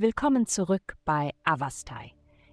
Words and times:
Willkommen 0.00 0.46
zurück 0.46 0.96
bei 1.04 1.32
Avastai. 1.44 2.12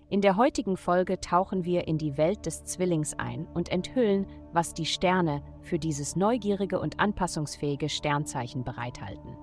In 0.10 0.20
der 0.20 0.36
heutigen 0.36 0.76
Folge 0.76 1.21
tauchen 1.21 1.64
wir 1.64 1.88
in 1.88 1.98
die 1.98 2.18
Welt 2.18 2.46
des 2.46 2.66
Zwillings 2.66 3.14
ein 3.18 3.48
und 3.54 3.70
enthüllen, 3.70 4.28
was 4.52 4.73
die 4.73 4.86
Sterne 4.86 5.42
für 5.62 5.80
dieses 5.80 6.18
neugierige 6.18 6.78
und 6.78 7.00
anpassungsfähige 7.00 7.88
Sternzeichen 7.88 8.66
bereithalten. 8.66 9.38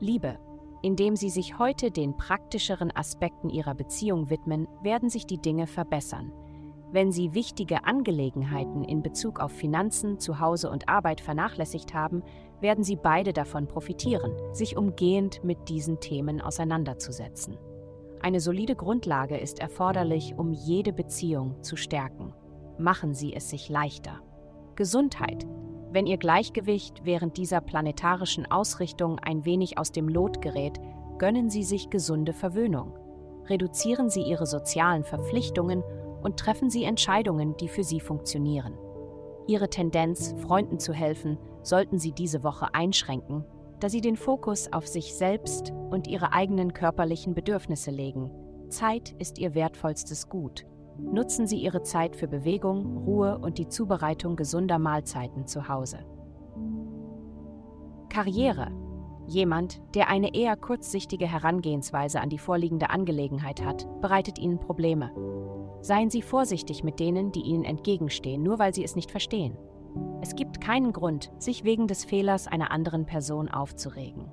Liebe. 0.00 0.38
Indem 0.82 1.16
Sie 1.16 1.30
sich 1.30 1.58
heute 1.58 1.90
den 1.90 2.14
praktischeren 2.18 2.94
Aspekten 2.94 3.48
Ihrer 3.48 3.74
Beziehung 3.74 4.28
widmen, 4.28 4.68
werden 4.82 5.08
sich 5.08 5.24
die 5.24 5.40
Dinge 5.40 5.66
verbessern. 5.66 6.30
Wenn 6.90 7.10
Sie 7.10 7.32
wichtige 7.32 7.86
Angelegenheiten 7.86 8.84
in 8.84 9.02
Bezug 9.02 9.40
auf 9.40 9.52
Finanzen, 9.52 10.18
Zuhause 10.18 10.68
und 10.68 10.90
Arbeit 10.90 11.22
vernachlässigt 11.22 11.94
haben, 11.94 12.22
werden 12.62 12.84
Sie 12.84 12.96
beide 12.96 13.32
davon 13.32 13.66
profitieren, 13.66 14.32
sich 14.52 14.76
umgehend 14.76 15.44
mit 15.44 15.68
diesen 15.68 16.00
Themen 16.00 16.40
auseinanderzusetzen. 16.40 17.58
Eine 18.20 18.40
solide 18.40 18.76
Grundlage 18.76 19.36
ist 19.36 19.58
erforderlich, 19.58 20.34
um 20.36 20.52
jede 20.52 20.92
Beziehung 20.92 21.62
zu 21.62 21.76
stärken. 21.76 22.32
Machen 22.78 23.14
Sie 23.14 23.34
es 23.34 23.50
sich 23.50 23.68
leichter. 23.68 24.20
Gesundheit. 24.76 25.46
Wenn 25.90 26.06
Ihr 26.06 26.16
Gleichgewicht 26.16 27.04
während 27.04 27.36
dieser 27.36 27.60
planetarischen 27.60 28.50
Ausrichtung 28.50 29.18
ein 29.18 29.44
wenig 29.44 29.76
aus 29.76 29.92
dem 29.92 30.08
Lot 30.08 30.40
gerät, 30.40 30.78
gönnen 31.18 31.50
Sie 31.50 31.64
sich 31.64 31.90
gesunde 31.90 32.32
Verwöhnung. 32.32 32.96
Reduzieren 33.48 34.08
Sie 34.08 34.22
Ihre 34.22 34.46
sozialen 34.46 35.04
Verpflichtungen 35.04 35.82
und 36.22 36.38
treffen 36.38 36.70
Sie 36.70 36.84
Entscheidungen, 36.84 37.56
die 37.56 37.68
für 37.68 37.82
Sie 37.82 38.00
funktionieren. 38.00 38.78
Ihre 39.46 39.68
Tendenz, 39.68 40.34
Freunden 40.38 40.78
zu 40.78 40.92
helfen, 40.92 41.38
sollten 41.62 41.98
Sie 41.98 42.12
diese 42.12 42.44
Woche 42.44 42.74
einschränken, 42.74 43.44
da 43.80 43.88
Sie 43.88 44.00
den 44.00 44.16
Fokus 44.16 44.72
auf 44.72 44.86
sich 44.86 45.14
selbst 45.14 45.72
und 45.90 46.06
Ihre 46.06 46.32
eigenen 46.32 46.72
körperlichen 46.72 47.34
Bedürfnisse 47.34 47.90
legen. 47.90 48.30
Zeit 48.68 49.14
ist 49.18 49.38
Ihr 49.38 49.54
wertvollstes 49.54 50.28
Gut. 50.28 50.64
Nutzen 50.98 51.46
Sie 51.46 51.58
Ihre 51.58 51.82
Zeit 51.82 52.16
für 52.16 52.28
Bewegung, 52.28 52.98
Ruhe 53.04 53.38
und 53.38 53.58
die 53.58 53.68
Zubereitung 53.68 54.36
gesunder 54.36 54.78
Mahlzeiten 54.78 55.46
zu 55.46 55.68
Hause. 55.68 55.98
Karriere. 58.08 58.70
Jemand, 59.26 59.80
der 59.94 60.08
eine 60.08 60.34
eher 60.34 60.56
kurzsichtige 60.56 61.26
Herangehensweise 61.26 62.20
an 62.20 62.28
die 62.28 62.38
vorliegende 62.38 62.90
Angelegenheit 62.90 63.64
hat, 63.64 63.86
bereitet 64.00 64.38
Ihnen 64.38 64.58
Probleme. 64.58 65.12
Seien 65.82 66.10
Sie 66.10 66.22
vorsichtig 66.22 66.84
mit 66.84 67.00
denen, 67.00 67.32
die 67.32 67.42
Ihnen 67.42 67.64
entgegenstehen, 67.64 68.42
nur 68.42 68.58
weil 68.60 68.72
sie 68.72 68.84
es 68.84 68.94
nicht 68.94 69.10
verstehen. 69.10 69.58
Es 70.22 70.36
gibt 70.36 70.60
keinen 70.60 70.92
Grund, 70.92 71.32
sich 71.38 71.64
wegen 71.64 71.88
des 71.88 72.04
Fehlers 72.04 72.46
einer 72.46 72.70
anderen 72.70 73.04
Person 73.04 73.48
aufzuregen. 73.48 74.30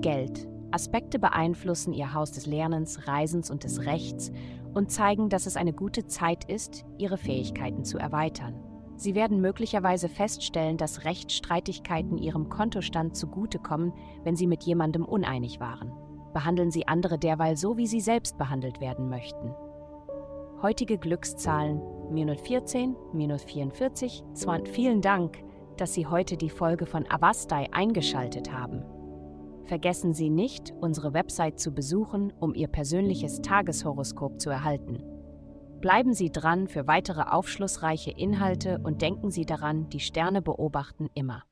Geld. 0.00 0.48
Aspekte 0.72 1.18
beeinflussen 1.18 1.92
Ihr 1.94 2.12
Haus 2.12 2.32
des 2.32 2.44
Lernens, 2.44 3.06
Reisens 3.06 3.50
und 3.50 3.64
des 3.64 3.86
Rechts 3.86 4.32
und 4.74 4.90
zeigen, 4.90 5.28
dass 5.30 5.46
es 5.46 5.56
eine 5.56 5.72
gute 5.72 6.06
Zeit 6.06 6.44
ist, 6.44 6.84
Ihre 6.98 7.16
Fähigkeiten 7.16 7.84
zu 7.84 7.98
erweitern. 7.98 8.62
Sie 8.96 9.14
werden 9.14 9.40
möglicherweise 9.40 10.08
feststellen, 10.08 10.76
dass 10.76 11.04
Rechtsstreitigkeiten 11.04 12.18
Ihrem 12.18 12.48
Kontostand 12.48 13.16
zugutekommen, 13.16 13.92
wenn 14.24 14.34
Sie 14.34 14.48
mit 14.48 14.64
jemandem 14.64 15.04
uneinig 15.04 15.60
waren. 15.60 15.92
Behandeln 16.34 16.72
Sie 16.72 16.86
andere 16.88 17.16
derweil 17.16 17.56
so, 17.56 17.76
wie 17.76 17.86
Sie 17.86 18.00
selbst 18.00 18.36
behandelt 18.36 18.80
werden 18.80 19.08
möchten. 19.08 19.54
Heutige 20.60 20.98
Glückszahlen 20.98 21.80
minus 22.10 22.40
14, 22.40 22.96
minus 23.12 23.44
44, 23.44 24.24
20. 24.34 24.74
Vielen 24.74 25.00
Dank, 25.00 25.38
dass 25.76 25.94
Sie 25.94 26.08
heute 26.08 26.36
die 26.36 26.50
Folge 26.50 26.84
von 26.84 27.08
Avastai 27.08 27.68
eingeschaltet 27.70 28.52
haben. 28.52 28.82
Vergessen 29.66 30.14
Sie 30.14 30.30
nicht, 30.30 30.74
unsere 30.80 31.12
Website 31.14 31.60
zu 31.60 31.70
besuchen, 31.70 32.32
um 32.40 32.56
Ihr 32.56 32.66
persönliches 32.66 33.40
Tageshoroskop 33.40 34.40
zu 34.40 34.50
erhalten. 34.50 35.04
Bleiben 35.80 36.12
Sie 36.12 36.32
dran 36.32 36.66
für 36.66 36.88
weitere 36.88 37.22
aufschlussreiche 37.22 38.10
Inhalte 38.10 38.80
und 38.82 39.00
denken 39.00 39.30
Sie 39.30 39.46
daran, 39.46 39.88
die 39.90 40.00
Sterne 40.00 40.42
beobachten 40.42 41.08
immer. 41.14 41.44